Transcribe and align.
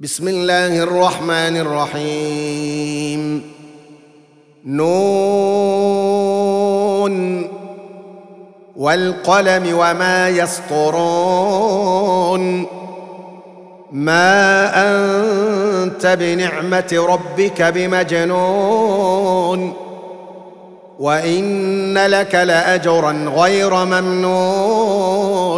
بسم 0.00 0.28
الله 0.28 0.82
الرحمن 0.82 1.56
الرحيم 1.56 3.42
نون 4.64 5.88
والقلم 8.76 9.78
وما 9.78 10.28
يسطرون 10.28 11.46
ما 13.92 14.70
انت 15.84 16.06
بنعمه 16.06 17.06
ربك 17.08 17.62
بمجنون 17.62 19.72
وان 20.98 21.98
لك 21.98 22.34
لاجرا 22.34 23.12
غير 23.36 23.74
ممنون 23.74 25.57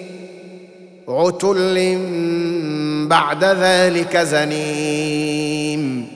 عتل 1.19 1.97
بعد 3.07 3.43
ذلك 3.43 4.17
زنيم. 4.17 6.07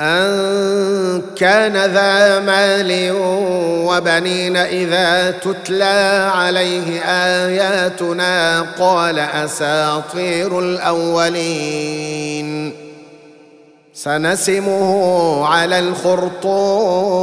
أن 0.00 1.22
كان 1.36 1.72
ذا 1.72 2.40
مال 2.40 3.12
وبنين 3.86 4.56
إذا 4.56 5.30
تتلى 5.30 6.30
عليه 6.34 7.00
آياتنا 7.04 8.60
قال 8.60 9.18
أساطير 9.18 10.58
الأولين. 10.58 12.02
سنسمه 13.94 15.46
على 15.46 15.78
الخرطوم. 15.78 17.22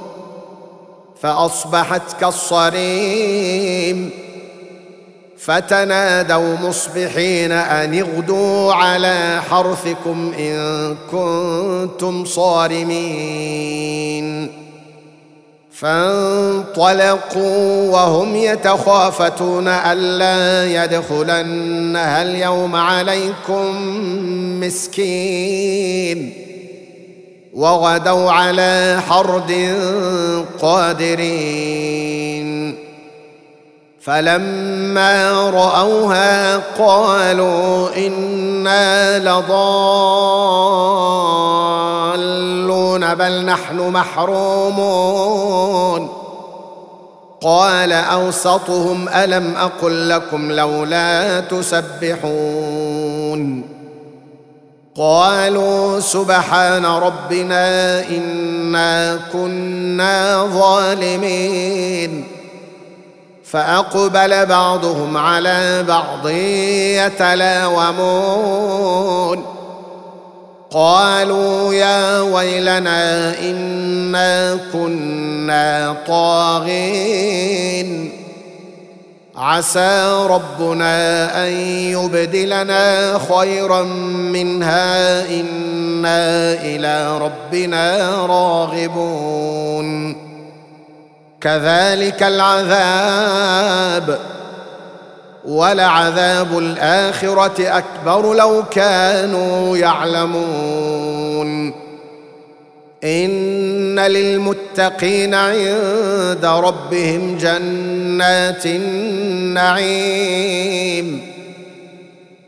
فأصبحت 1.21 2.01
كالصريم. 2.19 4.09
فتنادوا 5.37 6.55
مصبحين 6.57 7.51
أن 7.51 7.99
اغدوا 7.99 8.73
على 8.73 9.41
حرثكم 9.49 10.33
إن 10.39 10.95
كنتم 11.11 12.25
صارمين. 12.25 13.81
فانطلقوا 15.71 17.11
وهم 17.91 18.35
يتخافتون 18.35 19.67
ألا 19.67 20.65
يدخلنها 20.83 22.21
اليوم 22.21 22.75
عليكم 22.75 23.75
مسكين. 24.59 26.40
وغدوا 27.53 28.31
على 28.31 28.99
حرد 29.07 29.75
قادرين. 30.61 32.11
فلما 34.01 35.31
رأوها 35.49 36.57
قالوا 36.57 37.89
إنا 37.97 39.19
لضالون 39.19 39.55
بل 43.15 43.45
نحن 43.45 43.77
محرومون. 43.77 45.21
قال 47.41 47.93
أوسطهم 47.93 49.09
ألم 49.09 49.55
أقل 49.55 50.09
لكم 50.09 50.51
لولا 50.51 51.39
تسبحون. 51.39 52.21
قالوا 54.97 55.99
سبحان 55.99 56.85
ربنا 56.85 57.99
إنا 58.09 59.19
كنا 59.33 60.49
ظالمين. 60.53 62.23
فأقبل 63.43 64.45
بعضهم 64.45 65.17
على 65.17 65.83
بعض 65.87 66.27
يتلاومون. 67.07 69.45
قالوا 70.71 71.73
يا 71.73 72.21
ويلنا 72.21 73.39
إنا 73.39 74.59
كنا 74.73 75.95
طاغين. 76.07 78.11
عسى 79.41 80.25
ربنا 80.29 81.47
أن 81.47 81.51
يبدلنا 81.67 83.19
خيرا 83.35 83.83
منها. 84.33 85.29
إنا 85.29 86.53
إلى 86.53 87.17
ربنا 87.17 88.11
راغبون. 88.25 90.15
كذلك 91.41 92.23
العذاب 92.23 94.19
ولعذاب 95.45 96.57
الآخرة 96.57 97.77
أكبر 97.77 98.33
لو 98.33 98.63
كانوا 98.71 99.77
يعلمون. 99.77 101.80
إن 103.03 103.99
للمتقين 103.99 105.33
عند 105.33 106.45
ربهم 106.45 107.37
جنات 107.37 108.65
النعيم. 108.65 110.21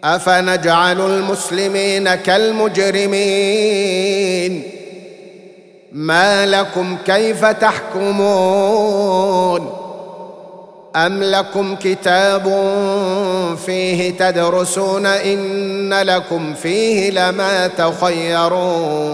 أفنجعل 0.04 1.02
المسلمين 1.02 2.16
كالمجرمين؟ 2.16 3.14
ما 5.92 6.46
لكم 6.46 6.98
كيف 7.06 7.46
تحكمون؟ 7.46 9.04
أم 10.96 11.24
لكم 11.24 11.76
كتاب 11.76 12.44
فيه 13.66 14.12
تدرسون؟ 14.12 15.06
إن 15.06 15.94
لكم 15.94 16.54
فيه 16.54 17.12
لما 17.12 17.68
تخيرون. 17.68 19.14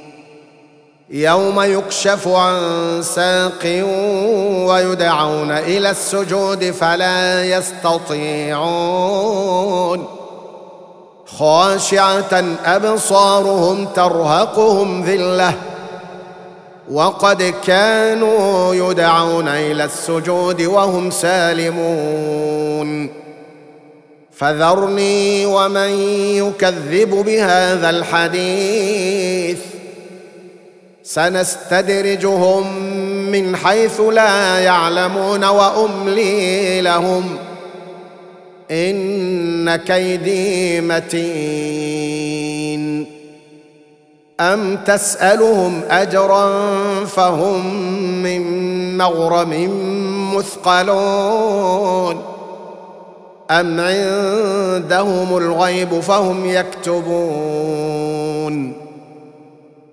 يوم 1.13 1.61
يكشف 1.61 2.27
عن 2.27 2.59
ساق 3.03 3.83
ويدعون 4.67 5.51
إلى 5.51 5.89
السجود 5.89 6.71
فلا 6.71 7.45
يستطيعون. 7.45 8.61
خاشعة 11.25 12.43
أبصارهم 12.65 13.85
ترهقهم 13.85 15.03
ذلة. 15.03 15.53
وقد 16.91 17.53
كانوا 17.67 18.75
يدعون 18.75 19.47
إلى 19.47 19.83
السجود 19.83 20.61
وهم 20.61 21.11
سالمون. 21.11 23.09
فذرني 24.31 25.45
ومن 25.45 25.89
يكذب 26.37 27.09
بهذا 27.09 27.89
الحديث. 27.89 29.59
سنستدرجهم 31.13 32.77
من 33.31 33.55
حيث 33.55 34.01
لا 34.01 34.59
يعلمون 34.59 35.45
وأملي 35.45 36.81
لهم. 36.81 37.37
إن 38.71 39.75
كيدي 39.75 40.81
متين. 40.81 42.01
أم 44.39 44.77
تسألهم 44.77 45.81
أجرا 45.89 46.49
فهم 47.05 47.75
من 48.23 48.97
مغرم 48.97 49.69
مثقلون. 50.35 52.23
أم 53.51 53.79
عندهم 53.79 55.37
الغيب 55.37 55.99
فهم 55.99 56.45
يكتبون. 56.45 57.21